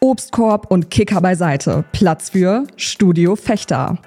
[0.00, 1.84] Obstkorb und Kicker beiseite.
[1.92, 3.98] Platz für Studio Fechter.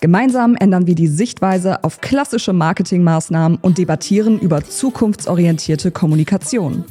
[0.00, 6.84] Gemeinsam ändern wir die Sichtweise auf klassische Marketingmaßnahmen und debattieren über zukunftsorientierte Kommunikation.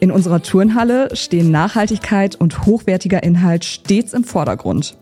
[0.00, 4.96] In unserer Turnhalle stehen Nachhaltigkeit und hochwertiger Inhalt stets im Vordergrund.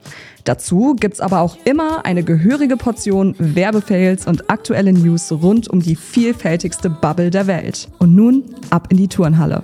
[0.45, 5.96] Dazu gibt's aber auch immer eine gehörige Portion Werbefails und aktuelle News rund um die
[5.96, 7.88] vielfältigste Bubble der Welt.
[7.98, 9.62] Und nun ab in die Turnhalle.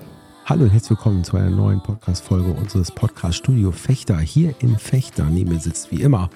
[0.49, 4.17] Hallo und herzlich willkommen zu einer neuen Podcast-Folge unseres Podcast-Studio Fechter.
[4.19, 6.31] Hier in Fechter neben mir sitzt wie immer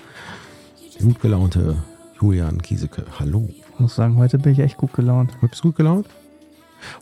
[1.01, 1.83] gut gelaunte
[2.21, 3.07] Julian Kieseke.
[3.19, 3.48] Hallo.
[3.48, 5.33] Ich muss sagen, heute bin ich echt gut gelaunt.
[5.41, 6.09] Du bist gut gelaunt?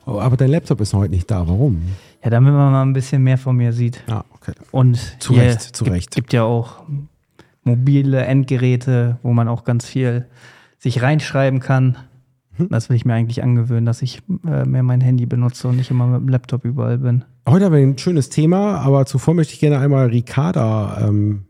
[0.07, 1.49] Oh, aber dein Laptop ist heute nicht da.
[1.49, 1.83] Warum?
[2.23, 4.05] Ja, damit man mal ein bisschen mehr von mir sieht.
[4.09, 4.53] Ah, okay.
[4.71, 6.11] Und Zu hier Recht, zu gibt, Recht.
[6.13, 6.85] gibt ja auch
[7.65, 10.29] mobile Endgeräte, wo man auch ganz viel
[10.79, 11.99] sich reinschreiben kann.
[12.59, 12.69] Mhm.
[12.71, 15.91] Das will ich mir eigentlich angewöhnen, dass ich äh, mehr mein Handy benutze und nicht
[15.91, 17.25] immer mit dem Laptop überall bin.
[17.49, 21.45] Heute haben wir ein schönes Thema, aber zuvor möchte ich gerne einmal Ricarda ähm,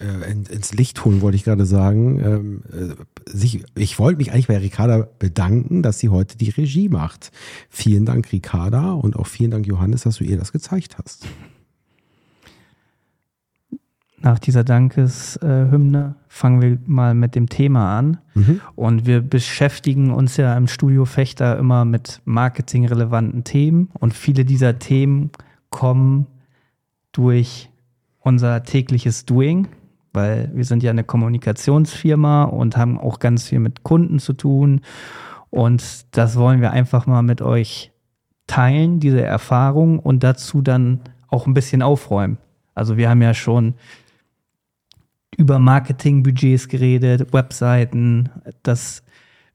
[0.00, 2.20] äh, in, ins Licht holen, wollte ich gerade sagen.
[2.20, 2.94] Ähm, äh,
[3.30, 7.30] sich, ich wollte mich eigentlich bei Ricarda bedanken, dass sie heute die Regie macht.
[7.68, 11.26] Vielen Dank, Ricarda, und auch vielen Dank, Johannes, dass du ihr das gezeigt hast.
[14.20, 18.18] Nach dieser Dankeshymne fangen wir mal mit dem Thema an.
[18.34, 18.60] Mhm.
[18.74, 23.90] Und wir beschäftigen uns ja im Studio Fechter immer mit marketingrelevanten Themen.
[23.98, 25.30] Und viele dieser Themen
[25.70, 26.26] kommen
[27.12, 27.70] durch
[28.20, 29.68] unser tägliches Doing,
[30.12, 34.80] weil wir sind ja eine Kommunikationsfirma und haben auch ganz viel mit Kunden zu tun.
[35.50, 37.92] Und das wollen wir einfach mal mit euch
[38.48, 42.38] teilen, diese Erfahrung und dazu dann auch ein bisschen aufräumen.
[42.74, 43.74] Also wir haben ja schon
[45.38, 48.28] über Marketingbudgets geredet, Webseiten,
[48.64, 49.02] dass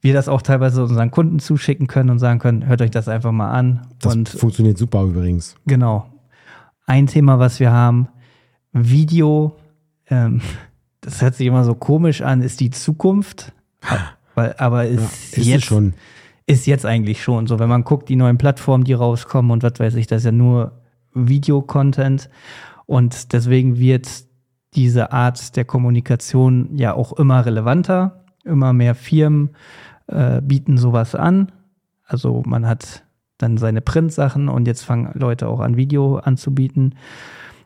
[0.02, 3.32] wir das auch teilweise unseren Kunden zuschicken können und sagen können, hört euch das einfach
[3.32, 3.86] mal an.
[4.00, 5.56] Das und funktioniert super übrigens.
[5.68, 6.08] genau.
[6.86, 8.10] Ein Thema, was wir haben,
[8.74, 9.56] Video,
[10.10, 10.42] ähm,
[11.02, 13.54] das hört sich immer so komisch an, ist die Zukunft.
[14.36, 15.94] Aber Ja, ist, ist es jetzt, schon.
[16.46, 17.60] ist jetzt eigentlich schon so.
[17.60, 20.32] Wenn man guckt, die neuen Plattformen, die rauskommen und was weiß ich, das ist ja
[20.32, 20.72] nur
[21.14, 22.30] Videocontent.
[22.86, 24.08] Und deswegen wird
[24.76, 28.24] diese Art der Kommunikation ja auch immer relevanter.
[28.44, 29.52] Immer mehr Firmen
[30.08, 31.52] äh, bieten sowas an.
[32.06, 33.04] Also man hat
[33.38, 36.96] dann seine Printsachen und jetzt fangen Leute auch an, Video anzubieten.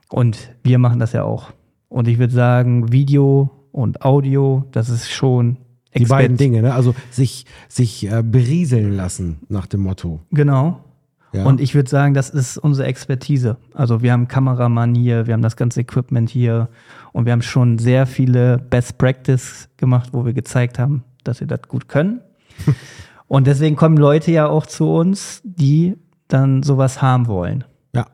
[0.10, 1.52] Und wir machen das ja auch.
[1.90, 5.58] Und ich würde sagen, Video und Audio, das ist schon
[5.96, 6.74] Die beiden Dinge, ne?
[6.74, 10.22] Also sich, sich äh, berieseln lassen nach dem Motto.
[10.32, 10.84] Genau.
[11.34, 11.46] Ja?
[11.46, 13.58] Und ich würde sagen, das ist unsere Expertise.
[13.74, 16.70] Also wir haben Kameramann hier, wir haben das ganze Equipment hier
[17.12, 21.48] und wir haben schon sehr viele Best Practice gemacht, wo wir gezeigt haben, dass wir
[21.48, 22.22] das gut können.
[23.28, 27.64] und deswegen kommen Leute ja auch zu uns, die dann sowas haben wollen.
[27.94, 28.06] ja.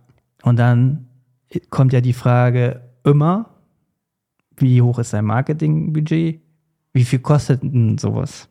[0.43, 1.07] Und dann
[1.69, 3.49] kommt ja die Frage immer,
[4.57, 6.41] wie hoch ist dein Marketingbudget?
[6.93, 8.47] Wie viel kostet denn sowas?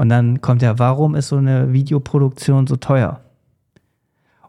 [0.00, 3.20] Und dann kommt ja, warum ist so eine Videoproduktion so teuer?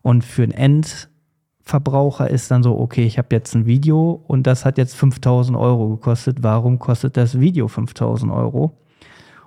[0.02, 4.64] Und für einen Endverbraucher ist dann so, okay, ich habe jetzt ein Video und das
[4.64, 6.38] hat jetzt 5000 Euro gekostet.
[6.42, 8.78] Warum kostet das Video 5000 Euro?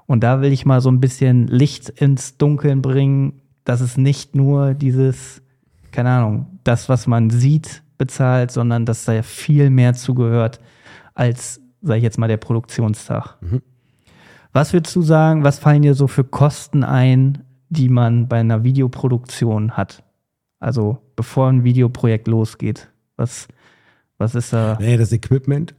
[0.04, 4.36] Und da will ich mal so ein bisschen Licht ins Dunkeln bringen, dass es nicht
[4.36, 5.40] nur dieses,
[5.90, 10.60] keine Ahnung, das, was man sieht, bezahlt, sondern dass da ja viel mehr zugehört
[11.14, 13.38] als, sag ich jetzt mal, der Produktionstag.
[14.54, 18.62] Was würdest du sagen, was fallen dir so für Kosten ein, die man bei einer
[18.62, 20.04] Videoproduktion hat?
[20.60, 23.48] Also bevor ein Videoprojekt losgeht, was,
[24.16, 24.78] was ist da?
[24.80, 25.74] Nee, das Equipment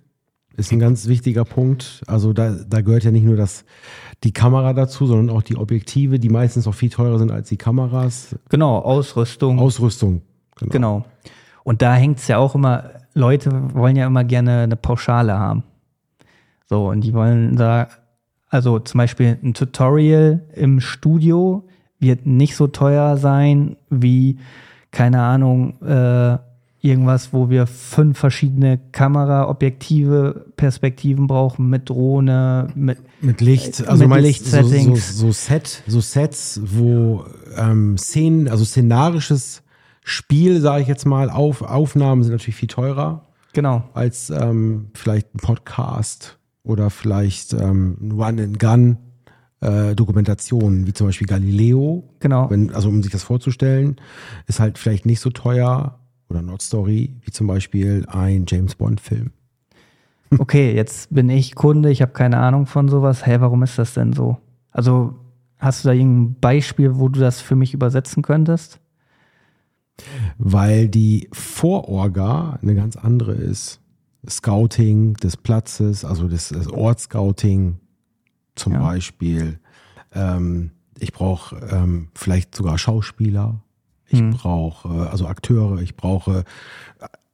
[0.58, 2.02] ist ein ganz wichtiger Punkt.
[2.06, 3.64] Also da, da gehört ja nicht nur das,
[4.26, 7.58] die Kamera dazu, sondern auch die Objektive, die meistens auch viel teurer sind als die
[7.58, 8.36] Kameras.
[8.50, 9.58] Genau, Ausrüstung.
[9.58, 10.22] Ausrüstung.
[10.58, 10.72] Genau.
[10.72, 11.06] Genau.
[11.64, 15.64] Und da hängt es ja auch immer, Leute wollen ja immer gerne eine Pauschale haben.
[16.68, 17.88] So, und die wollen da,
[18.56, 21.68] also zum Beispiel ein Tutorial im Studio
[22.00, 24.38] wird nicht so teuer sein wie,
[24.92, 26.38] keine Ahnung, äh,
[26.82, 34.22] irgendwas, wo wir fünf verschiedene Kameraobjektive, Perspektiven brauchen mit Drohne, mit Mit Licht, also mit
[34.22, 35.18] Lichtsettings.
[35.18, 37.26] So, so, so, Set, so Sets, wo
[37.58, 39.64] ähm, Szenen, also szenarisches
[40.02, 43.84] Spiel, sage ich jetzt mal, auf, Aufnahmen sind natürlich viel teurer genau.
[43.94, 48.98] als ähm, vielleicht ein Podcast oder vielleicht ähm, Run-and-Gun.
[49.62, 52.50] Äh, Dokumentationen, wie zum Beispiel Galileo, Genau.
[52.50, 53.96] wenn, also um sich das vorzustellen,
[54.48, 55.98] ist halt vielleicht nicht so teuer
[56.30, 59.32] oder Not Story, wie zum Beispiel ein James Bond-Film.
[60.40, 63.26] okay, jetzt bin ich Kunde, ich habe keine Ahnung von sowas.
[63.26, 64.38] Hä, warum ist das denn so?
[64.72, 65.16] Also
[65.58, 68.80] hast du da irgendein Beispiel, wo du das für mich übersetzen könntest?
[70.38, 73.80] weil die Vororga eine ganz andere ist.
[74.30, 77.80] Scouting des Platzes, also das, das Ortscouting
[78.56, 78.80] zum Ja.
[78.80, 79.60] Beispiel.
[80.14, 83.62] Ähm, ich brauche ähm, vielleicht sogar Schauspieler.
[84.08, 84.32] Ich Hm.
[84.32, 85.82] brauche äh, also Akteure.
[85.82, 86.44] Ich brauche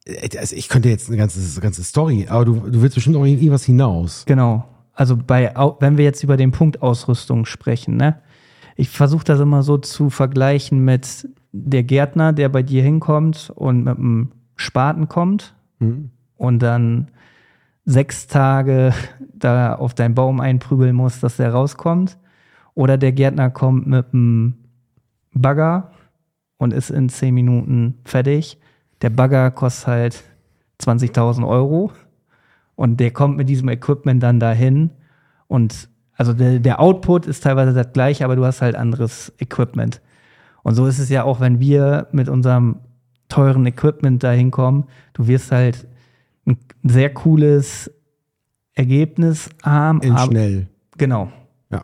[0.07, 3.25] äh, also ich könnte jetzt eine ganze, ganze Story, aber du, du willst bestimmt auch
[3.25, 4.23] irgendwas hinaus.
[4.25, 4.67] Genau.
[4.93, 8.19] Also bei, wenn wir jetzt über den Punkt Ausrüstung sprechen, ne?
[8.75, 13.83] Ich versuche das immer so zu vergleichen mit der Gärtner, der bei dir hinkommt und
[13.83, 16.09] mit einem Spaten kommt Hm?
[16.41, 17.11] Und dann
[17.85, 18.95] sechs Tage
[19.35, 22.17] da auf deinen Baum einprügeln muss, dass der rauskommt.
[22.73, 24.55] Oder der Gärtner kommt mit einem
[25.35, 25.91] Bagger
[26.57, 28.59] und ist in zehn Minuten fertig.
[29.03, 30.23] Der Bagger kostet halt
[30.81, 31.91] 20.000 Euro
[32.73, 34.89] und der kommt mit diesem Equipment dann dahin
[35.47, 40.01] und also der, der Output ist teilweise das gleiche, aber du hast halt anderes Equipment.
[40.63, 42.77] Und so ist es ja auch, wenn wir mit unserem
[43.29, 45.87] teuren Equipment dahin kommen, du wirst halt
[46.83, 47.91] ein sehr cooles
[48.73, 50.01] Ergebnis haben.
[50.01, 50.67] In aber- schnell.
[50.97, 51.31] Genau.
[51.71, 51.83] Ja.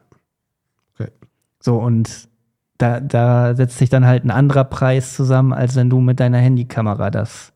[0.93, 1.11] Okay.
[1.59, 2.29] So, und
[2.77, 6.37] da, da setzt sich dann halt ein anderer Preis zusammen, als wenn du mit deiner
[6.37, 7.53] Handykamera das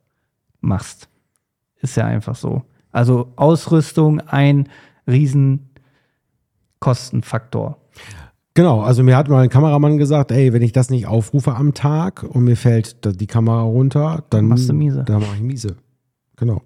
[0.60, 1.10] machst.
[1.82, 2.64] Ist ja einfach so.
[2.92, 4.68] Also Ausrüstung ein
[5.08, 5.70] riesen
[6.80, 7.78] Kostenfaktor.
[8.54, 11.74] Genau, also mir hat mal ein Kameramann gesagt, ey, wenn ich das nicht aufrufe am
[11.74, 15.04] Tag und mir fällt die Kamera runter, dann Machst du miese.
[15.06, 15.78] Dann mache ich miese.
[16.36, 16.62] Genau.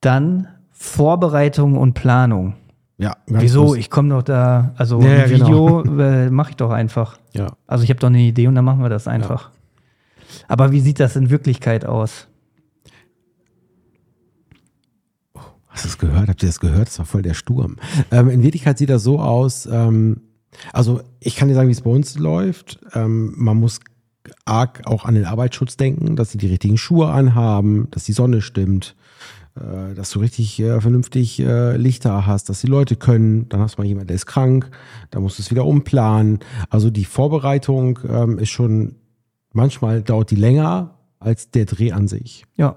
[0.00, 2.54] Dann Vorbereitung und Planung.
[2.98, 3.16] Ja.
[3.26, 3.66] Wieso?
[3.66, 3.76] groß.
[3.76, 7.18] Ich komme doch da, also Ja, ja, ein Video äh, mache ich doch einfach.
[7.32, 7.48] Ja.
[7.66, 9.50] Also ich habe doch eine Idee und dann machen wir das einfach.
[10.46, 12.28] Aber wie sieht das in Wirklichkeit aus?
[15.66, 16.28] Hast du das gehört?
[16.28, 16.88] Habt ihr das gehört?
[16.88, 17.76] Das war voll der Sturm.
[18.10, 20.22] Ähm, in Wirklichkeit sieht das so aus, ähm,
[20.72, 22.80] also ich kann dir sagen, wie es bei uns läuft.
[22.94, 23.80] Ähm, man muss
[24.44, 28.42] arg auch an den Arbeitsschutz denken, dass sie die richtigen Schuhe anhaben, dass die Sonne
[28.42, 28.96] stimmt,
[29.94, 33.48] dass du richtig äh, vernünftig äh, Lichter hast, dass die Leute können.
[33.48, 34.70] Dann hast du mal jemand, der ist krank,
[35.10, 36.40] da musst du es wieder umplanen.
[36.70, 38.96] Also die Vorbereitung ähm, ist schon,
[39.52, 42.44] manchmal dauert die länger als der Dreh an sich.
[42.56, 42.76] Ja.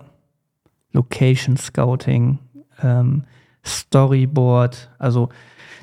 [0.92, 2.40] Location Scouting,
[2.82, 3.24] ähm,
[3.66, 4.90] Storyboard.
[4.98, 5.30] Also,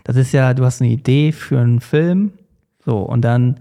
[0.05, 2.33] das ist ja, du hast eine Idee für einen Film,
[2.85, 3.61] so, und dann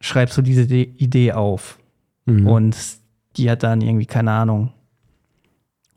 [0.00, 1.78] schreibst du diese De Idee auf.
[2.24, 2.76] Und
[3.36, 4.72] die hat dann irgendwie, keine Ahnung,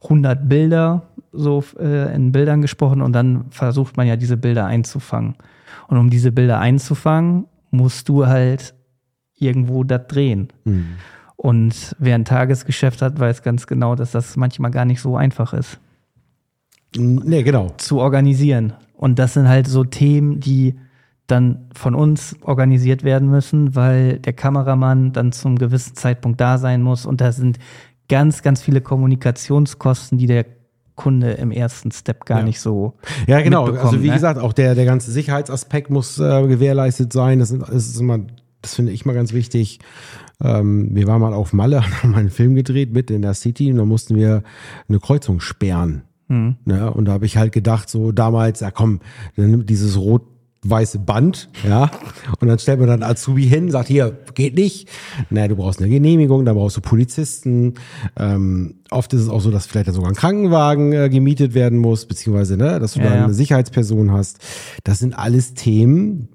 [0.06, 5.36] 100 Bilder so äh, in Bildern gesprochen und dann versucht man ja diese Bilder einzufangen.
[5.88, 8.74] Und um diese Bilder einzufangen, musst du halt
[9.38, 10.48] irgendwo das drehen.
[10.63, 10.96] Mhm.
[11.36, 15.54] Und wer ein Tagesgeschäft hat, weiß ganz genau, dass das manchmal gar nicht so einfach
[15.54, 15.80] ist
[16.98, 17.72] Nee, genau.
[17.78, 18.74] zu organisieren.
[18.94, 20.75] Und das sind halt so Themen, die
[21.28, 26.81] dann von uns organisiert werden müssen, weil der Kameramann dann zum gewissen Zeitpunkt da sein
[26.81, 27.06] muss.
[27.06, 27.57] Und da sind
[28.10, 30.46] ganz, ganz viele Kommunikationskosten, die der
[30.96, 32.46] Kunde im ersten Step gar Ja.
[32.46, 32.94] nicht so.
[33.28, 33.66] Ja, genau.
[33.66, 34.13] Also wie ne?
[34.13, 37.40] gesagt, auch der, der ganze Sicherheitsaspekt muss äh, gewährleistet sein.
[37.40, 38.19] Das, sind, das ist immer,
[38.62, 39.80] das finde ich mal ganz wichtig.
[40.42, 43.72] Ähm, wir waren mal auf Malle, haben mal einen Film gedreht mit in der City
[43.72, 44.44] und da mussten wir
[44.88, 46.04] eine Kreuzung sperren.
[46.30, 46.56] Hm.
[46.66, 46.92] Ne?
[46.92, 49.02] Und da habe ich halt gedacht, so damals, ja komm,
[49.36, 50.24] dann nimmt dieses rot
[50.69, 51.91] weiße Band, ja,
[52.39, 54.89] und dann stellt man dann Azubi hin, sagt hier, geht nicht.
[55.29, 57.75] Naja, du brauchst eine Genehmigung, da brauchst du Polizisten.
[58.17, 61.78] Ähm, oft ist es auch so, dass vielleicht dann sogar ein Krankenwagen äh, gemietet werden
[61.78, 63.23] muss, beziehungsweise, ne, dass du Ja, da ja.
[63.25, 64.40] eine Sicherheitsperson hast.
[64.83, 66.30] Das sind alles Themen,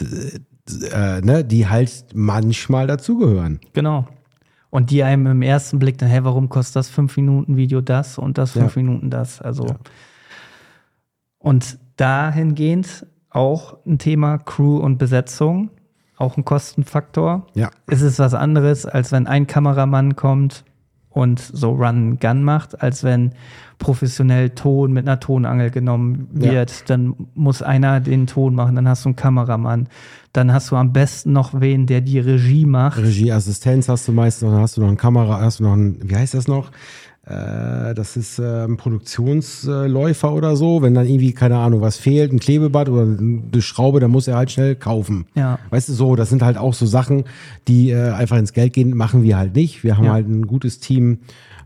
[0.00, 3.60] äh, ne, die halt manchmal dazugehören.
[3.74, 4.08] Genau.
[4.70, 8.18] Und die einem im ersten Blick dann, hey, warum kostet das fünf Minuten Video das
[8.18, 8.82] und das fünf Ja.
[8.82, 9.40] Minuten das?
[9.40, 9.66] Also.
[11.38, 15.68] Und dahingehend auch ein Thema Crew und Besetzung,
[16.16, 17.46] auch ein Kostenfaktor.
[17.54, 17.70] Ja.
[17.86, 20.64] Es ist was anderes, als wenn ein Kameramann kommt
[21.10, 23.32] und so Run Gun macht, als wenn
[23.78, 26.52] professionell Ton mit einer Tonangel genommen Ja.
[26.52, 26.88] wird.
[26.88, 29.88] Dann muss einer den Ton machen, dann hast du einen Kameramann.
[30.32, 32.98] Dann hast du am besten noch wen, der die Regie macht.
[32.98, 36.16] Regieassistenz hast du meistens, dann hast du noch eine Kamera, hast du noch ein, wie
[36.16, 36.70] heißt das noch?
[37.26, 40.82] Äh, das ist ein Produktionsläufer oder so.
[40.82, 44.36] Wenn dann irgendwie, keine Ahnung, was fehlt, ein Klebeband oder eine Schraube, dann muss er
[44.36, 45.26] halt schnell kaufen.
[45.34, 45.58] Ja.
[45.70, 47.24] Weißt du, so, das sind halt auch so Sachen,
[47.68, 49.84] die äh, einfach ins Geld gehen, machen wir halt nicht.
[49.84, 50.12] Wir haben Ja.
[50.12, 51.20] halt ein gutes Team,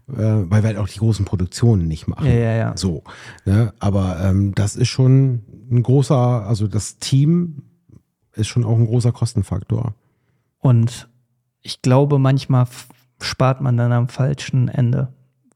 [0.08, 2.26] äh, weil wir halt auch die großen Produktionen nicht machen.
[2.26, 2.76] Ja, ja, ja.
[2.76, 3.02] So.
[3.44, 3.72] Ne?
[3.80, 7.62] Aber ähm, das ist schon ein großer, also das Team
[8.34, 9.94] ist schon auch ein großer Kostenfaktor.
[10.60, 11.08] Und
[11.62, 12.66] ich glaube, manchmal
[13.20, 15.08] spart man dann am falschen Ende,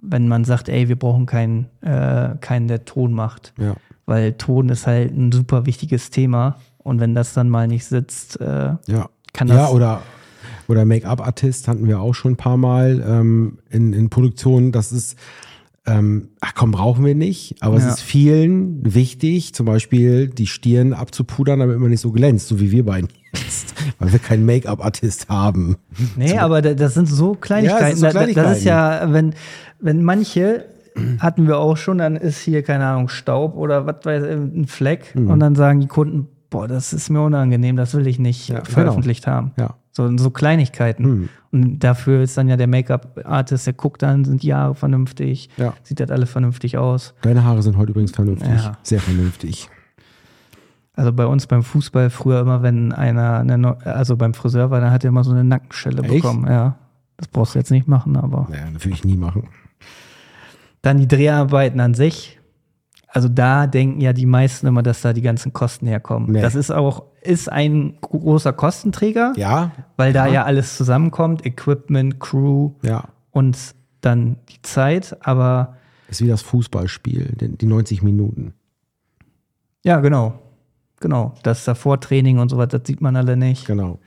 [0.02, 3.54] wenn man sagt, ey, wir brauchen keinen, äh, keinen, der Ton macht.
[3.58, 3.74] Ja.
[4.04, 6.56] Weil Ton ist halt ein super wichtiges Thema.
[6.78, 9.08] Und wenn das dann mal nicht sitzt, äh, Ja.
[9.32, 10.02] Kann das- ja, oder
[10.68, 14.72] Oder Make-up-Artist hatten wir auch schon ein paar Mal ähm, in, in Produktionen.
[14.72, 15.16] Das ist,
[15.86, 17.56] ähm, ach komm, brauchen wir nicht.
[17.60, 17.86] Aber Ja.
[17.88, 22.60] es ist vielen wichtig, zum Beispiel die Stirn abzupudern, damit man nicht so glänzt, so
[22.60, 23.74] wie wir beiden jetzt.
[23.98, 25.76] Weil wir keinen Make-up-Artist haben.
[26.16, 27.84] Nee, aber da- das sind so Kleinigkeiten.
[27.84, 28.66] Ja, das so da- Das ist Kleinigkeiten.
[28.66, 29.34] ja, wenn,
[29.80, 30.64] wenn manche
[31.20, 34.66] hatten wir auch schon, dann ist hier, keine Ahnung, Staub oder was weiß ich, ein
[34.66, 35.30] Fleck Mhm.
[35.30, 38.56] und dann sagen die Kunden, boah, das ist mir unangenehm, das will ich nicht Ja,
[38.60, 38.70] genau.
[38.70, 39.52] veröffentlicht haben.
[39.58, 39.74] Ja.
[39.94, 41.04] So, so Kleinigkeiten.
[41.04, 41.28] Mhm.
[41.50, 45.72] Und dafür ist dann ja der Make-up-Artist, der guckt dann, sind die Haare vernünftig, Ja.
[45.82, 47.14] sieht das alles vernünftig aus.
[47.22, 48.50] Deine Haare sind heute übrigens vernünftig.
[48.82, 49.68] Sehr vernünftig.
[50.94, 54.90] Also bei uns beim Fußball früher immer, wenn einer, eine, also beim Friseur war, dann
[54.90, 56.10] hat er immer so eine Nackenschelle Echt?
[56.22, 56.46] bekommen.
[56.46, 56.76] Ja,
[57.16, 58.46] das brauchst du jetzt nicht machen, aber.
[58.50, 59.48] Naja, das würde ich nie machen.
[60.82, 62.38] Dann die Dreharbeiten an sich.
[63.08, 66.32] Also da denken ja die meisten immer, dass da die ganzen Kosten herkommen.
[66.32, 66.40] Nee.
[66.40, 72.72] Das ist auch, ist ein großer Kostenträger, Ja, weil da ja alles zusammenkommt, Equipment, Crew
[72.82, 73.04] ja.
[73.30, 73.58] und
[74.00, 75.16] dann die Zeit.
[75.26, 75.76] Aber
[76.08, 78.54] Ist wie das Fußballspiel, die 90 Minuten.
[79.84, 80.38] ja, genau.
[81.02, 81.34] Genau.
[81.42, 83.66] Das davor Training und sowas, das sieht man alle nicht.
[83.66, 83.98] Genau.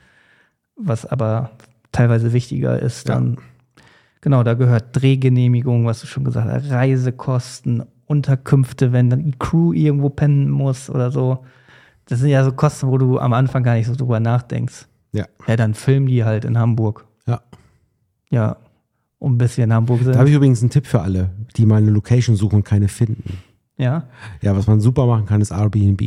[0.78, 1.50] was aber
[1.92, 3.14] teilweise wichtiger ist, Ja.
[3.14, 3.38] dann
[4.20, 9.72] genau, da gehört Drehgenehmigung, was du schon gesagt hast, Reisekosten, Unterkünfte, wenn dann die Crew
[9.72, 11.44] irgendwo pennen muss oder so.
[12.06, 14.86] Das sind ja so Kosten, wo du am Anfang gar nicht so drüber nachdenkst.
[15.12, 15.24] Ja.
[15.46, 17.06] Ja, dann filmen die halt in Hamburg.
[17.26, 17.40] Ja.
[18.30, 18.56] Ja.
[19.18, 20.12] Und bis wir in Hamburg sind.
[20.14, 22.88] Da habe ich übrigens einen Tipp für alle, die mal eine Location suchen und keine
[22.88, 23.38] finden.
[23.78, 24.04] ja.
[24.42, 26.02] Ja, was man super machen kann, ist Airbnb.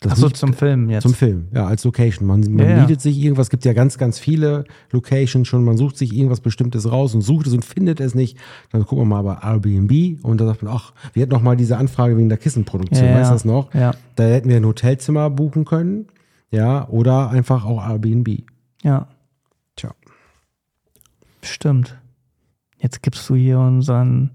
[0.00, 1.02] Das Achso, zum Filmen jetzt.
[1.02, 2.28] Zum Film, ja, als Location.
[2.28, 2.80] Man, man Ja, ja.
[2.82, 6.88] mietet sich irgendwas, gibt ja ganz, ganz viele Locations schon, man sucht sich irgendwas Bestimmtes
[6.90, 8.38] raus und sucht es und findet es nicht.
[8.70, 11.56] Dann gucken wir mal bei Airbnb und da sagt man, ach, wir hatten noch mal
[11.56, 13.74] diese Anfrage wegen der Kissenproduktion, Ja, weißt du das noch?
[13.74, 13.92] Ja.
[14.14, 16.06] Da hätten wir ein Hotelzimmer buchen können,
[16.52, 18.44] ja, oder einfach auch Airbnb.
[18.84, 19.08] Ja.
[19.74, 19.90] Tja.
[21.42, 21.98] Stimmt.
[22.78, 24.30] Jetzt gibst du hier unseren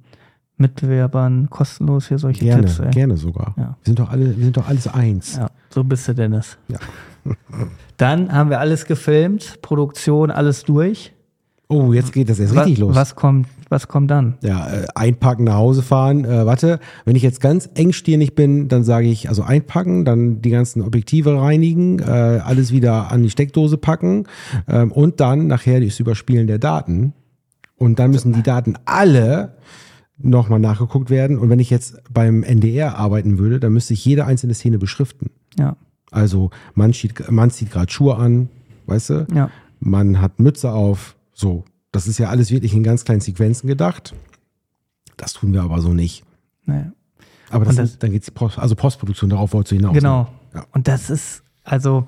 [0.63, 2.79] Mitbewerbern kostenlos hier solche Gerne, Tipps.
[2.79, 2.89] Ey.
[2.91, 3.53] gerne sogar.
[3.57, 3.77] Ja.
[3.81, 5.35] Wir sind doch alle, wir sind doch alles eins.
[5.35, 6.57] Ja, so bist du, Dennis.
[6.67, 6.79] Ja.
[7.97, 11.13] Dann haben wir alles gefilmt, Produktion, alles durch.
[11.69, 12.95] Oh, jetzt geht das erst Was, richtig los.
[12.95, 14.35] was kommt, was kommt dann?
[14.43, 16.25] Ja, äh, einpacken, nach Hause fahren.
[16.25, 20.49] Äh, warte, wenn ich jetzt ganz engstirnig bin, dann sage ich, also einpacken, dann die
[20.49, 24.25] ganzen Objektive reinigen, äh, alles wieder an die Steckdose packen
[24.67, 27.13] ähm, und dann nachher das Überspielen der Daten.
[27.77, 29.55] Und dann müssen die Daten alle
[30.23, 31.37] nochmal nachgeguckt werden.
[31.37, 35.29] Und wenn ich jetzt beim NDR arbeiten würde, dann müsste ich jede einzelne Szene beschriften.
[35.59, 35.75] Ja,
[36.11, 38.49] Also man, zieht, man zieht gerade Schuhe an,
[38.87, 39.27] weißt du?
[39.33, 39.49] ja,
[39.79, 41.65] man hat Mütze auf, so.
[41.91, 44.15] Das ist ja alles wirklich in ganz kleinen Sequenzen gedacht.
[45.17, 46.23] Das tun wir aber so nicht.
[46.65, 46.85] nee.
[47.49, 49.93] Aber das, das- sind, dann geht's Post, also Postproduktion, darauf wolltest du hinaus.
[49.93, 50.23] genau.
[50.23, 50.27] Ne?
[50.55, 50.65] Ja.
[50.71, 52.07] Und das ist, also,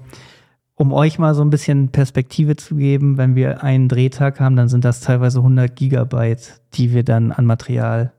[0.76, 4.68] um euch mal so ein bisschen Perspektive zu geben, wenn wir einen Drehtag haben, dann
[4.68, 8.12] sind das teilweise 100 Gigabyte, die wir dann an Material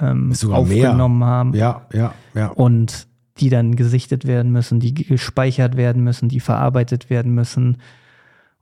[0.00, 0.88] ähm, sogar mehr.
[0.88, 1.54] aufgenommen haben.
[1.54, 2.48] Ja, ja, ja.
[2.48, 3.06] und
[3.38, 7.78] die dann gesichtet werden müssen, die gespeichert werden müssen, die verarbeitet werden müssen.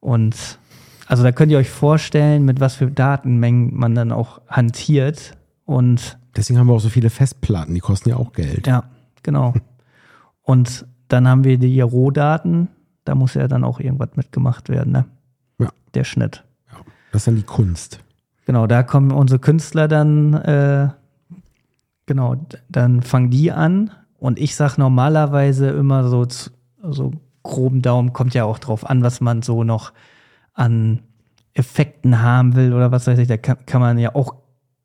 [0.00, 0.58] Und
[1.06, 5.36] also da könnt ihr euch vorstellen, mit was für Datenmengen man dann auch hantiert.
[5.64, 8.66] Und Deswegen haben wir auch so viele Festplatten, die kosten ja auch Geld.
[8.66, 8.84] ja,
[9.22, 9.54] genau.
[10.42, 12.68] und dann haben wir die Rohdaten,
[13.04, 15.04] da muss ja dann auch irgendwas mitgemacht werden, ne?
[15.58, 15.68] Ja.
[15.94, 16.44] Der Schnitt.
[17.12, 18.00] Das ist dann die Kunst.
[18.46, 20.88] Genau, da kommen unsere Künstler dann, äh,
[22.06, 22.36] genau,
[22.68, 23.90] dann fangen die an.
[24.18, 26.26] Und ich sag normalerweise immer so,
[26.82, 29.92] so groben Daumen, kommt ja auch drauf an, was man so noch
[30.54, 31.02] an
[31.52, 33.28] Effekten haben will oder was weiß ich.
[33.28, 34.34] Da kann, kann man ja auch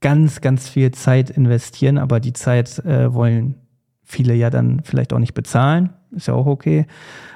[0.01, 3.55] ganz, ganz viel Zeit investieren, aber die Zeit äh, wollen
[4.10, 5.92] viele ja dann vielleicht auch nicht bezahlen.
[6.12, 6.88] Ist ja auch okay.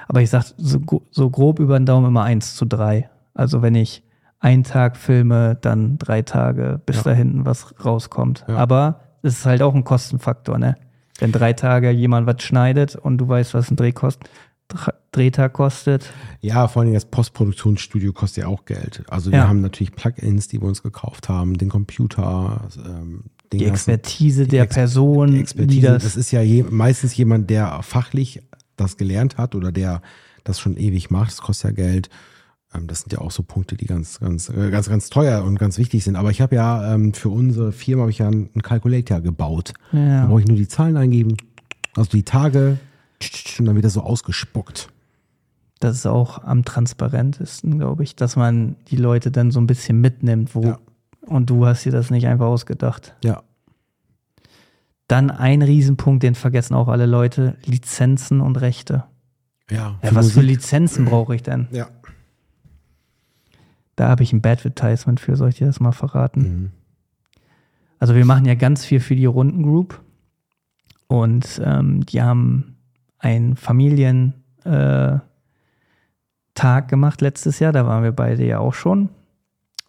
[0.08, 0.80] Aber ich sag so,
[1.12, 3.08] so grob über den Daumen immer eins zu drei.
[3.32, 4.02] Also wenn ich
[4.40, 7.02] einen Tag filme, dann drei Tage, bis Ja.
[7.04, 8.44] da hinten was rauskommt.
[8.48, 8.56] Ja.
[8.56, 10.74] Aber es ist halt auch ein Kostenfaktor, ne?
[11.20, 14.20] Wenn drei Tage jemand was schneidet und du weißt, was ein Drehkost,
[14.66, 16.10] Dr- Drehtag kostet.
[16.40, 19.04] Ja, vor allem das Postproduktionsstudio kostet ja auch Geld.
[19.08, 19.48] Also wir Ja.
[19.48, 24.46] haben natürlich Plugins, die wir uns gekauft haben, den Computer, ähm, den Die ganzen- Expertise
[24.46, 25.86] der Ex- Person, die die Expertise.
[25.86, 28.42] das, das ist ja je, meistens jemand, der fachlich
[28.76, 30.02] das gelernt hat oder der
[30.44, 31.30] das schon ewig macht.
[31.30, 32.08] Das kostet ja Geld.
[32.74, 35.58] Ähm, Das sind ja auch so Punkte, die ganz, ganz, äh, ganz, ganz teuer und
[35.58, 36.16] ganz wichtig sind.
[36.16, 39.72] Aber ich habe ja ähm, für unsere Firma habe ich ja einen Calculator gebaut.
[39.92, 41.36] Da ja, brauche ich nur die Zahlen eingeben,
[41.94, 42.78] also die Tage
[43.58, 44.88] und dann wird das so ausgespuckt.
[45.80, 50.00] das ist auch am transparentesten, glaube ich, dass man die Leute dann so ein bisschen
[50.00, 50.78] mitnimmt, wo, Ja.
[51.26, 53.14] Und du hast dir das nicht einfach ausgedacht.
[53.22, 53.42] Ja.
[55.08, 59.04] Dann ein Riesenpunkt, den vergessen auch alle Leute, Lizenzen und Rechte.
[59.70, 60.56] Ja, Ja, was für Musik.
[60.56, 61.68] Lizenzen brauche ich denn?
[61.70, 61.88] Ja.
[63.96, 66.40] Da habe ich ein Advertisement für, soll ich dir das mal verraten?
[66.40, 66.70] Mhm.
[67.98, 70.00] Also wir machen ja ganz viel für die Rundengroup
[71.06, 72.76] und ähm, die haben
[73.18, 75.22] einen Familientag
[76.56, 79.08] äh, gemacht letztes Jahr, da waren wir beide ja auch schon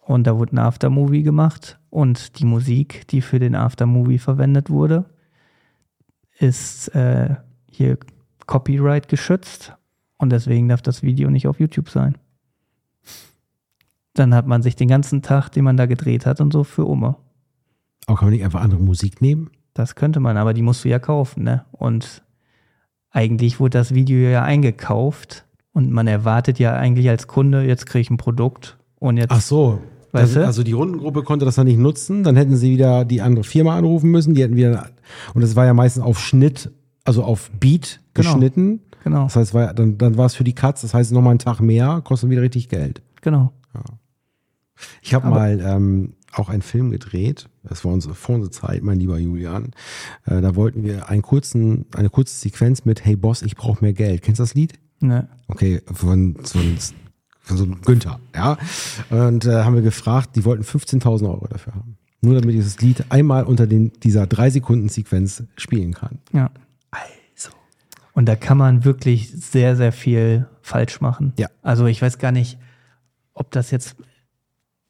[0.06, 5.04] und da wurde ein Aftermovie gemacht und die Musik, die für den Aftermovie verwendet wurde,
[6.38, 7.34] ist äh,
[7.70, 7.98] hier
[8.46, 9.74] Copyright geschützt
[10.16, 12.16] und deswegen darf das Video nicht auf YouTube sein.
[14.14, 16.88] Dann hat man sich den ganzen Tag, den man da gedreht hat und so für
[16.88, 17.18] Oma.
[18.06, 19.50] Aber kann man nicht einfach andere Musik nehmen?
[19.74, 21.64] Das könnte man, aber die musst du ja kaufen, ne?
[21.72, 22.22] Und
[23.10, 28.02] eigentlich wurde das Video ja eingekauft und man erwartet ja eigentlich als Kunde, jetzt kriege
[28.02, 29.32] ich ein Produkt und jetzt.
[29.32, 29.80] Ach so.
[30.22, 30.46] Weißt Das-?
[30.46, 33.76] Also die Rundengruppe konnte das dann nicht nutzen, dann hätten sie wieder die andere Firma
[33.76, 34.88] anrufen müssen, die hätten wieder,
[35.34, 36.70] und das war ja meistens auf Schnitt,
[37.04, 38.32] also auf Beat Genau.
[38.32, 38.80] geschnitten.
[39.04, 41.38] Genau, Das heißt, war, dann, dann war es für die Cuts, das heißt nochmal einen
[41.38, 43.02] Tag mehr, kostet wieder richtig Geld.
[43.22, 43.52] genau.
[45.00, 48.98] Ich habe mal ähm, auch einen Film gedreht, das war unsere, vor unserer Zeit, mein
[48.98, 49.70] lieber Julian.
[50.26, 53.94] Äh, da wollten wir einen kurzen, eine kurze Sequenz mit Hey Boss, ich brauche mehr
[53.94, 54.20] Geld.
[54.22, 54.74] Kennst du das Lied?
[55.00, 55.28] Ne.
[55.48, 56.76] Okay, von so einem,
[57.46, 58.58] von so einem Günther, ja.
[59.08, 61.96] Und äh, haben wir gefragt, die wollten 15.000 Euro dafür haben.
[62.20, 66.18] Nur damit ich das Lied einmal unter den, dieser drei Sekunden Sequenz spielen kann.
[66.32, 66.50] Ja.
[66.90, 67.50] Also.
[68.14, 71.34] Und da kann man wirklich sehr, sehr viel falsch machen.
[71.38, 71.46] Ja.
[71.62, 72.58] Also ich weiß gar nicht,
[73.32, 73.94] ob das jetzt,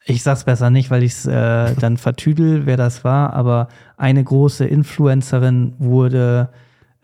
[0.07, 4.25] ich sag's besser nicht, weil ich es äh, dann vertüdel, wer das war, aber eine
[4.25, 6.49] große Influencerin wurde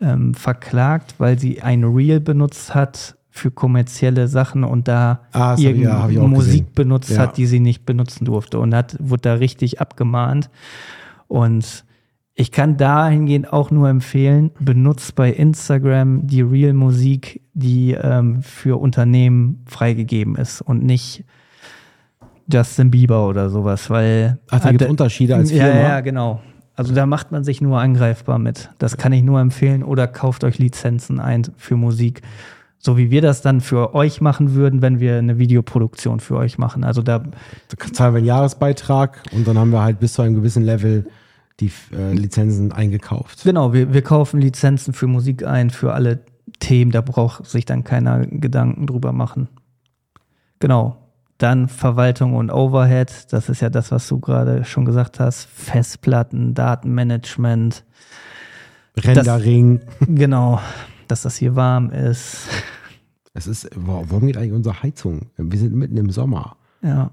[0.01, 5.63] ähm, verklagt, weil sie ein Reel benutzt hat für kommerzielle Sachen und da Ah, ich-
[5.63, 6.67] ja, Musik gesehen.
[6.75, 7.17] benutzt Ja.
[7.23, 10.51] hat, die sie nicht benutzen durfte und hat, wurde da richtig abgemahnt.
[11.27, 11.83] Und
[12.35, 19.63] ich kann dahingehend auch nur empfehlen, benutzt bei Instagram die Real-Musik, die ähm, für Unternehmen
[19.65, 21.25] freigegeben ist und nicht
[22.51, 25.79] Justin Bieber oder sowas, weil Ach, da gibt äh, Unterschiede als ja, Firma.
[25.81, 26.39] ja, genau.
[26.75, 28.69] Also da macht man sich nur angreifbar mit.
[28.77, 32.21] Das kann ich nur empfehlen oder kauft euch Lizenzen ein für Musik.
[32.85, 36.57] So wie wir das dann für euch machen würden, wenn wir eine Videoproduktion für euch
[36.57, 36.83] machen.
[36.83, 40.35] Also da, Da zahlen wir einen Jahresbeitrag und dann haben wir halt bis zu einem
[40.35, 41.05] gewissen Level
[41.61, 43.43] die äh, Lizenzen eingekauft.
[43.43, 46.19] genau, wir, wir kaufen Lizenzen für Musik ein, für alle
[46.59, 46.91] Themen.
[46.91, 49.47] Da braucht sich dann keiner Gedanken drüber machen.
[50.59, 50.97] Genau.
[51.37, 53.27] Dann Verwaltung und Overhead.
[53.31, 55.45] Das ist ja das, was du gerade schon gesagt hast.
[55.45, 57.85] Festplatten, Datenmanagement.
[58.97, 59.81] Rendering.
[60.07, 60.59] Genau,
[61.07, 62.47] dass das hier warm ist.
[63.33, 65.27] Es ist, warum geht eigentlich unsere Heizung?
[65.37, 66.55] Wir sind mitten im Sommer.
[66.83, 67.09] Ja,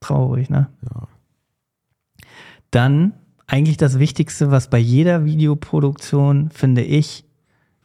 [0.00, 0.68] traurig, ne?
[0.84, 1.08] Ja.
[2.70, 3.12] Dann
[3.46, 7.24] eigentlich das Wichtigste, was bei jeder Videoproduktion, finde ich,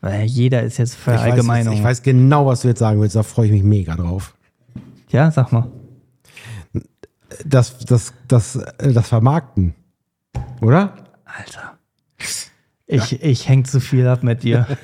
[0.01, 1.73] weil jeder ist jetzt Ich weiß, Verallgemeinung.
[1.73, 4.35] jetzt- ich weiß genau, was du jetzt sagen willst, da freue ich mich mega drauf.
[5.09, 5.69] Ja, sag mal.
[7.45, 9.73] Das, das, das, äh, das Vermarkten.
[10.61, 10.93] Oder?
[11.25, 11.77] Alter.
[12.87, 14.65] Ich, ich häng zu viel ab mit dir.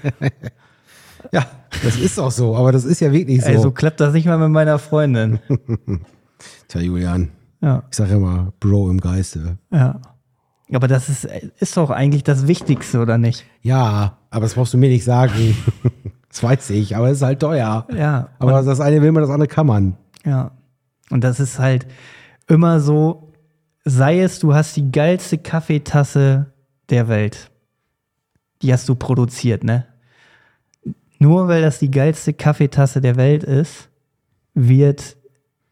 [1.31, 1.45] Ja,
[1.83, 3.47] das ist auch so, aber das ist ja wirklich so.
[3.47, 5.39] Ey, so klappt das nicht mal mit meiner Freundin.
[6.67, 7.29] Tja, Julian,
[7.61, 9.57] Ja, ich sage immer, Bro im Geiste.
[9.71, 10.01] ja.
[10.71, 11.25] Aber das ist,
[11.59, 13.45] ist doch eigentlich das Wichtigste, oder nicht?
[13.61, 15.55] Ja, aber das brauchst du mir nicht sagen.
[16.29, 17.87] das weiß ich, aber es ist halt teuer.
[17.95, 18.29] Ja.
[18.39, 19.97] Aber das eine will man, das andere kann man.
[20.25, 20.51] Ja.
[21.11, 21.85] Und das ist halt
[22.47, 23.33] immer so,
[23.85, 26.51] sei es, du hast die geilste Kaffeetasse
[26.89, 27.51] der Welt.
[28.63, 29.85] Die hast du produziert, ne?
[31.19, 33.89] Nur weil das die geilste Kaffeetasse der Welt ist,
[34.53, 35.15] wird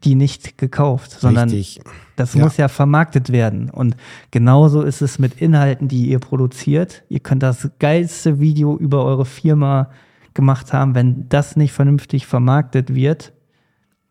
[0.03, 1.81] die nicht gekauft, sondern Richtig.
[2.15, 2.43] das Ja.
[2.43, 3.69] muss ja vermarktet werden.
[3.69, 3.95] Und
[4.31, 7.03] genauso ist es mit Inhalten, die ihr produziert.
[7.09, 9.89] Ihr könnt das geilste Video über eure Firma
[10.33, 10.95] gemacht haben.
[10.95, 13.33] Wenn das nicht vernünftig vermarktet wird,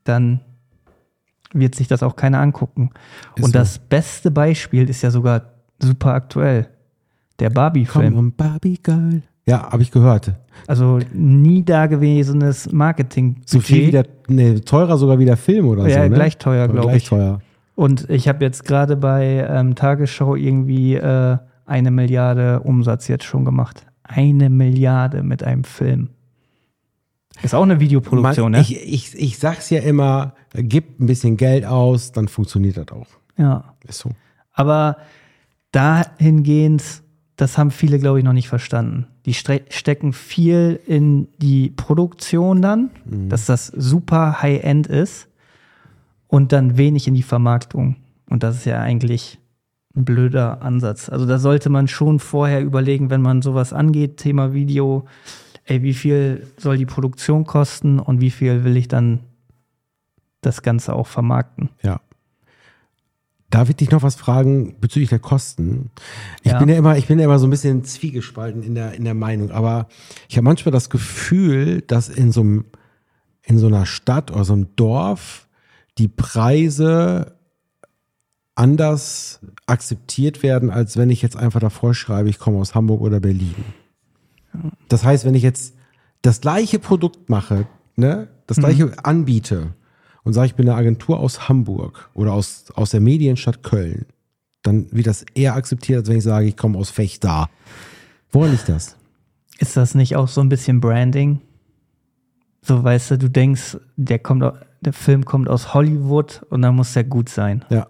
[0.05, 0.41] dann
[1.53, 2.91] wird sich das auch keiner angucken.
[3.37, 3.59] Ist Und so.
[3.59, 6.69] das beste Beispiel ist ja sogar super aktuell.
[7.41, 8.17] Der Komm, Barbie-Film.
[8.17, 9.23] on, Barbie Girl.
[9.47, 10.33] Ja, habe ich gehört.
[10.67, 13.37] Also nie dagewesenes Marketing.
[13.47, 16.09] So viel wie der, nee, teurer sogar wie der Film oder Ja, so.
[16.09, 16.15] Ne?
[16.15, 17.09] gleich teuer, Oder glaub gleich ich.
[17.09, 17.41] teuer.
[17.75, 23.45] Und ich habe jetzt gerade bei ähm, Tagesschau irgendwie äh, eine Milliarde Umsatz jetzt schon
[23.45, 23.87] gemacht.
[24.03, 26.11] Eine Milliarde mit einem Film.
[27.43, 28.67] Ist auch eine Videoproduktion, Man, ne?
[28.69, 33.07] ich, ich, ich sag's ja immer, gib ein bisschen Geld aus, dann funktioniert das auch.
[33.39, 33.65] ja.
[33.89, 34.11] Ist so.
[34.53, 34.97] Aber
[35.73, 36.83] dahingehend,
[37.41, 39.07] das haben viele, glaube ich, noch nicht verstanden.
[39.25, 45.29] Die stecken viel in die Produktion dann, dass das super High-End ist
[46.29, 47.97] und dann wenig in die Vermarktung.
[48.29, 49.39] Und das ist ja eigentlich
[49.97, 51.09] ein blöder Ansatz.
[51.09, 55.07] Also da sollte man schon vorher überlegen, wenn man sowas angeht, Thema Video,
[55.65, 59.21] ey, wie viel soll die Produktion kosten und wie viel will ich dann
[60.43, 61.71] das Ganze auch vermarkten.
[61.83, 62.01] Ja.
[63.51, 65.91] Darf ich dich noch was fragen bezüglich der Kosten?
[66.43, 66.59] Ich Ja.
[66.59, 69.15] bin ja immer, ich bin ja immer so ein bisschen zwiegespalten in der, in der
[69.15, 69.89] Meinung, aber
[70.29, 72.65] ich habe manchmal das Gefühl, dass in so einem,
[73.43, 75.49] in so einer Stadt oder so einem Dorf
[75.99, 77.35] die Preise
[78.55, 83.19] anders akzeptiert werden, als wenn ich jetzt einfach davor schreibe, ich komme aus Hamburg oder
[83.21, 83.55] Berlin.
[84.89, 85.75] Das heißt, wenn ich jetzt
[86.23, 89.75] das gleiche Produkt mache, ne, das gleiche anbiete
[90.25, 94.07] und sage, ich bin eine Agentur aus Hamburg oder aus, aus der Medienstadt Köln,
[94.63, 97.49] dann wird das eher akzeptiert, als wenn ich sage, ich komme aus Fechter.
[98.31, 98.97] Woran liegt das?
[99.59, 101.41] Ist das nicht auch so ein bisschen Branding?
[102.63, 104.45] So, weißt du, du denkst, der kommt,
[104.81, 107.65] der Film kommt aus Hollywood und dann muss der gut sein.
[107.71, 107.87] Ja.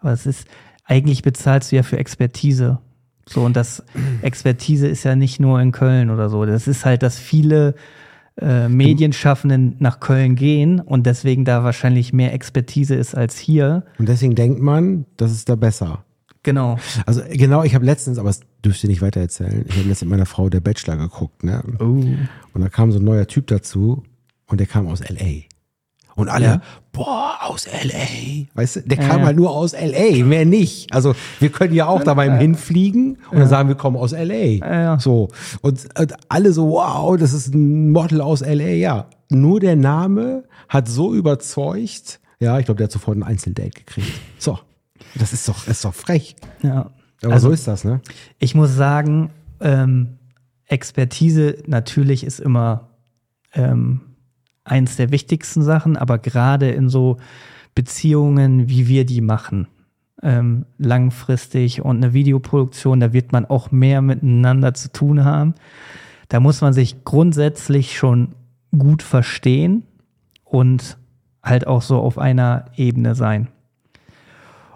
[0.00, 0.46] Aber es ist,
[0.84, 2.78] eigentlich bezahlst du ja für Expertise.
[3.26, 3.84] So, und das
[4.22, 6.44] Expertise ist ja nicht nur in Köln oder so.
[6.46, 7.74] Das ist halt, dass viele
[8.40, 13.84] äh, Medienschaffenden nach Köln gehen und deswegen da wahrscheinlich mehr Expertise ist als hier.
[13.98, 16.04] Und deswegen denkt man, das ist da besser.
[16.42, 16.78] Genau.
[17.04, 20.02] Also genau, ich habe letztens, aber das dürft ihr nicht weiter erzählen, ich habe letztens
[20.02, 21.62] mit meiner Frau der Bachelor geguckt, ne?
[21.78, 21.84] Oh.
[21.84, 24.02] Und da kam so ein neuer Typ dazu
[24.46, 25.44] und der kam aus L.A.
[26.16, 26.60] Und alle, Ja.
[26.92, 28.46] boah, aus L.A.
[28.54, 29.26] Weißt du, der Ja, kam ja.
[29.26, 30.92] halt nur aus L.A., mehr nicht.
[30.92, 34.98] Also wir können ja auch da beim Hinfliegen und dann sagen wir kommen aus L.A.
[34.98, 35.28] So.
[35.62, 38.64] Und, und alle so, wow, das ist ein Model aus L.A.
[38.74, 43.70] Ja, nur der Name hat so überzeugt, ja, ich glaube, der hat sofort ein Einzeldate
[43.70, 44.12] gekriegt.
[44.38, 44.58] So,
[45.14, 46.36] das ist doch, ist doch frech.
[46.62, 46.90] Ja.
[47.22, 48.00] Aber Also- so ist das, ne?
[48.38, 50.18] Ich muss sagen, ähm,
[50.66, 52.88] Expertise natürlich ist immer
[53.54, 54.00] ähm,
[54.70, 57.16] eins der wichtigsten Sachen, aber gerade in so
[57.74, 59.66] Beziehungen, wie wir die machen,
[60.22, 65.54] ähm, langfristig und eine Videoproduktion, da wird man auch mehr miteinander zu tun haben.
[66.28, 68.34] Da muss man sich grundsätzlich schon
[68.76, 69.82] gut verstehen
[70.44, 70.98] und
[71.42, 73.48] halt auch so auf einer Ebene sein.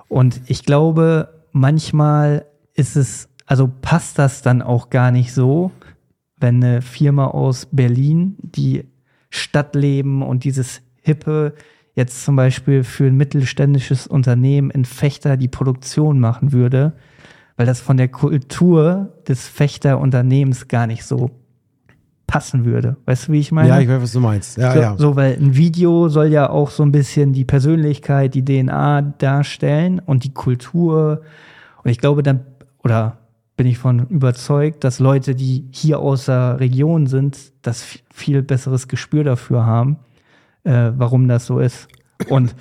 [0.08, 5.70] Und ich glaube, manchmal ist es, also passt das dann auch gar nicht so,
[6.36, 8.84] wenn eine Firma aus Berlin, die
[9.34, 11.54] Stadtleben und dieses Hippe
[11.94, 16.92] jetzt zum Beispiel für ein mittelständisches Unternehmen in Fechter die Produktion machen würde,
[17.56, 21.30] weil das von der Kultur des Fechter-Unternehmens gar nicht so
[22.26, 22.96] passen würde.
[23.04, 23.68] Weißt du, wie ich meine?
[23.68, 24.56] Ja, ich weiß, was du meinst.
[24.56, 24.96] Ja, so, ja.
[24.96, 30.00] so, weil ein Video soll ja auch so ein bisschen die Persönlichkeit, die DNA darstellen
[30.04, 31.22] und die Kultur.
[31.82, 32.40] Und ich glaube dann,
[32.82, 33.18] oder
[33.56, 38.88] bin ich von überzeugt, dass Leute, die hier aus der Region sind, das viel besseres
[38.88, 39.98] Gespür dafür haben,
[40.64, 41.88] äh, warum das so ist.
[42.28, 42.54] Und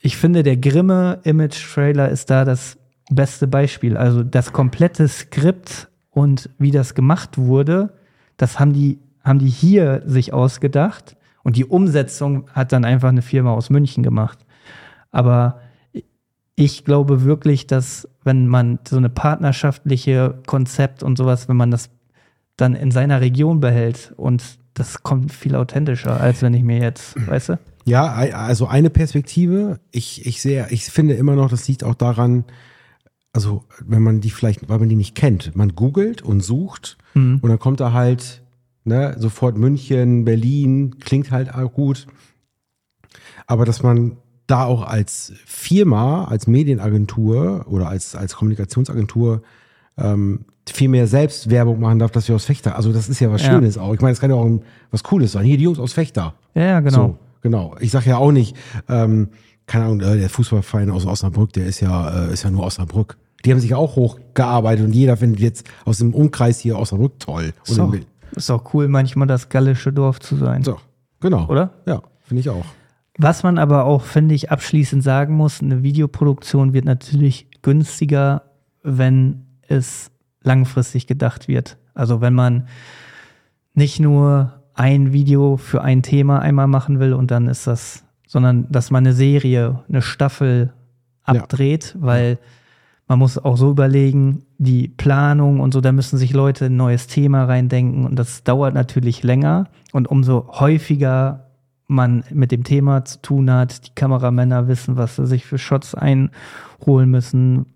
[0.00, 2.78] ich finde, der Grimme Image Trailer ist da das
[3.10, 3.96] beste Beispiel.
[3.96, 7.92] Also das komplette Skript und wie das gemacht wurde,
[8.36, 13.22] das haben die, haben die hier sich ausgedacht und die Umsetzung hat dann einfach eine
[13.22, 14.38] Firma aus München gemacht.
[15.10, 15.60] Aber
[16.58, 21.90] ich glaube wirklich, dass wenn man so eine partnerschaftliche Konzept und sowas, wenn man das
[22.56, 24.42] dann in seiner Region behält und
[24.74, 27.58] das kommt viel authentischer, als wenn ich mir jetzt, weißt du?
[27.84, 29.80] Ja, also eine Perspektive.
[29.92, 32.44] Ich, ich sehe, ich finde immer noch, das liegt auch daran,
[33.32, 37.38] also wenn man die vielleicht, weil man die nicht kennt, man googelt und sucht Mhm.
[37.40, 38.42] und dann kommt da halt
[38.84, 42.06] ne, sofort München, Berlin, klingt halt auch gut.
[43.46, 44.16] Aber dass man
[44.48, 49.42] da auch als Firma, als Medienagentur oder als, als Kommunikationsagentur
[49.96, 53.42] ähm, viel mehr Selbstwerbung machen darf, dass wir aus Fechter, also das ist ja was
[53.42, 53.52] Ja.
[53.52, 53.94] Schönes auch.
[53.94, 55.44] Ich meine, das kann ja auch ein, was Cooles sein.
[55.44, 56.34] Hier, die Jungs aus Fechter.
[56.54, 56.96] Ja, ja, genau.
[56.96, 57.76] So, genau.
[57.80, 58.56] Ich sage ja auch nicht,
[58.88, 59.28] ähm,
[59.66, 63.16] keine Ahnung, äh, der Fußballverein aus Osnabrück, der ist ja, äh, ist ja nur Osnabrück.
[63.44, 67.18] Die haben sich ja auch hochgearbeitet und jeder findet jetzt aus dem Umkreis hier Osnabrück
[67.20, 67.52] toll.
[67.66, 67.94] Und Ist auch,
[68.34, 70.62] ist auch cool, manchmal das gallische Dorf zu sein.
[70.64, 70.78] so,
[71.20, 71.46] genau.
[71.48, 71.70] Oder?
[71.86, 72.64] Ja, finde ich auch.
[73.18, 78.42] Was man aber auch, finde ich, abschließend sagen muss, eine Videoproduktion wird natürlich günstiger,
[78.84, 80.10] wenn es
[80.42, 81.76] langfristig gedacht wird.
[81.94, 82.68] Also wenn man
[83.74, 88.70] nicht nur ein Video für ein Thema einmal machen will und dann ist das, sondern
[88.70, 90.72] dass man eine Serie, eine Staffel
[91.26, 91.34] Ja.
[91.42, 92.38] abdreht, weil
[93.08, 97.08] man muss auch so überlegen, die Planung und so, da müssen sich Leute ein neues
[97.08, 101.47] Thema reindenken und das dauert natürlich länger und umso häufiger
[101.88, 105.94] man mit dem Thema zu tun hat, die Kameramänner wissen, was sie sich für Shots
[105.94, 107.66] einholen müssen,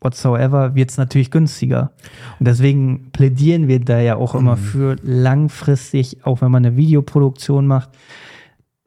[0.00, 1.90] whatsoever, wird es natürlich günstiger.
[2.38, 7.66] Und deswegen plädieren wir da ja auch immer für langfristig, auch wenn man eine Videoproduktion
[7.66, 7.90] macht,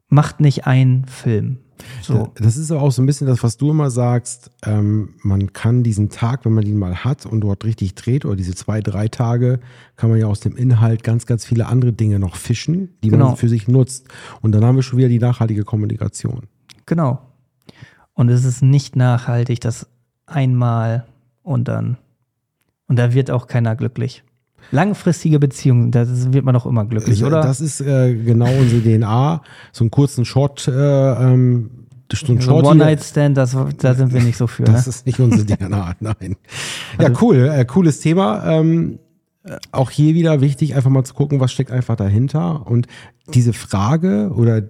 [0.08, 1.58] macht nicht einen Film.
[2.02, 2.32] So.
[2.36, 4.50] Das ist aber auch so ein bisschen das, was du immer sagst.
[4.64, 8.36] Ähm, man kann diesen Tag, wenn man ihn mal hat und dort richtig dreht, oder
[8.36, 9.60] diese zwei, drei Tage,
[9.96, 13.28] kann man ja aus dem Inhalt ganz, ganz viele andere Dinge noch fischen, die Genau.
[13.28, 14.08] man für sich nutzt.
[14.40, 16.46] Und dann haben wir schon wieder die nachhaltige Kommunikation.
[16.86, 17.20] Genau.
[18.14, 19.86] Und es ist nicht nachhaltig, das
[20.26, 21.06] einmal
[21.42, 21.96] und dann.
[22.86, 24.24] Und da wird auch keiner glücklich.
[24.72, 27.40] Langfristige Beziehungen, da wird man doch immer glücklich, Also, oder?
[27.42, 29.42] Das ist äh, genau unsere DNA.
[29.72, 31.70] So einen kurzen Shot, äh, ähm,
[32.12, 34.64] so ein so Shorty, One-Night-Stand, das, da sind wir nicht so für.
[34.64, 34.90] Das Ne?
[34.90, 36.36] ist nicht unsere DNA, nein.
[36.98, 38.44] Ja, Also- cool, äh, cooles Thema.
[38.46, 38.98] Ähm,
[39.44, 42.66] äh, auch hier wieder wichtig, einfach mal zu gucken, was steckt einfach dahinter.
[42.66, 42.86] Und
[43.32, 44.62] diese Frage oder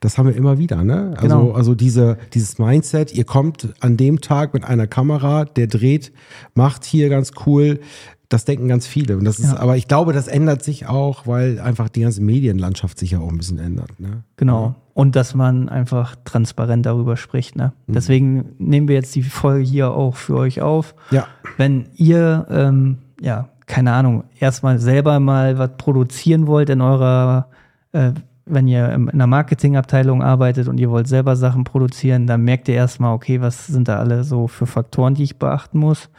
[0.00, 1.14] das haben wir immer wieder, ne?
[1.16, 1.52] Also, Genau.
[1.52, 6.12] also diese, dieses Mindset, ihr kommt an dem Tag mit einer Kamera, der dreht,
[6.54, 7.80] macht hier ganz cool.
[8.28, 9.16] Das denken ganz viele.
[9.18, 9.58] Und das ist, Ja.
[9.60, 13.28] aber ich glaube, das ändert sich auch, weil einfach die ganze Medienlandschaft sich ja auch
[13.30, 14.00] ein bisschen ändert.
[14.00, 14.22] Ne?
[14.36, 14.74] Genau.
[14.94, 17.56] Und dass man einfach transparent darüber spricht.
[17.56, 17.72] Ne?
[17.86, 17.92] Mhm.
[17.92, 20.94] Deswegen nehmen wir jetzt die Folge hier auch für euch auf.
[21.10, 21.26] Ja.
[21.58, 27.48] Wenn ihr, ähm, ja, keine Ahnung, erstmal selber mal was produzieren wollt in eurer,
[27.92, 28.12] äh,
[28.46, 32.74] wenn ihr in einer Marketingabteilung arbeitet und ihr wollt selber Sachen produzieren, dann merkt ihr
[32.74, 36.10] erstmal, okay, was sind da alle so für Faktoren, die ich beachten muss.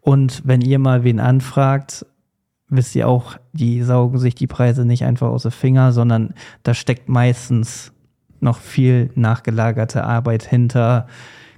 [0.00, 2.06] Und wenn ihr mal wen anfragt,
[2.68, 6.74] wisst ihr auch, die saugen sich die Preise nicht einfach aus den Finger, sondern da
[6.74, 7.92] steckt meistens
[8.40, 11.06] noch viel nachgelagerte Arbeit hinter,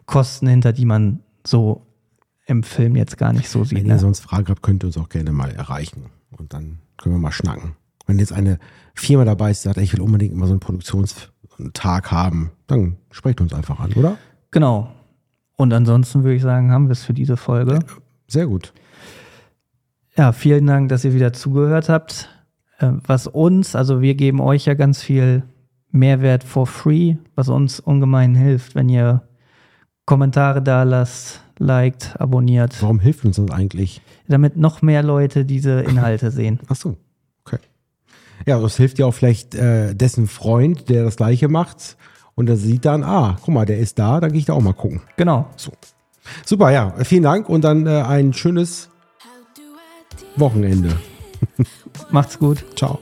[0.07, 1.87] Kosten hinter, die man so
[2.47, 3.79] im Film jetzt gar nicht so sieht.
[3.79, 3.99] Wenn ihr Ne?
[3.99, 6.07] sonst Fragen habt, könnt ihr uns auch gerne mal erreichen.
[6.37, 7.77] Und dann können wir mal schnacken.
[8.07, 8.59] Wenn jetzt eine
[8.95, 13.41] Firma dabei ist, die sagt, ich will unbedingt immer so einen Produktionstag haben, dann sprecht
[13.41, 14.17] uns einfach an, oder?
[14.51, 14.91] Genau.
[15.57, 17.79] Und ansonsten würde ich sagen, haben wir es für diese Folge.
[18.31, 18.73] Sehr gut.
[20.17, 22.29] Ja, vielen Dank, dass ihr wieder zugehört habt.
[22.79, 25.43] Äh, Was uns, also wir geben euch ja ganz viel
[25.91, 29.23] Mehrwert for free, was uns ungemein hilft, wenn ihr
[30.07, 34.01] Kommentare da lasst, liked, abonniert, Warum hilft uns das eigentlich?
[34.29, 36.61] damit noch mehr Leute diese Inhalte sehen.
[36.69, 36.97] Ach so,
[37.45, 37.59] okay.
[38.47, 41.97] Ja, das hilft ja auch vielleicht äh, dessen Freund, der das gleiche macht.
[42.37, 44.63] Und der sieht dann, ah, guck mal, der ist da, dann gehe ich da auch
[44.63, 45.03] mal gucken.
[45.17, 45.49] Genau.
[45.57, 45.73] So.
[46.45, 48.89] Super, ja, vielen Dank und dann äh, ein schönes
[50.37, 50.97] Wochenende.
[52.11, 52.65] Macht's gut.
[52.77, 52.99] Ciao.